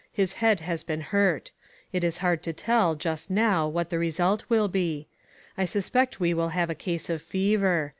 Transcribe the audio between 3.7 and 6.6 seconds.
the result will be. I suspect we will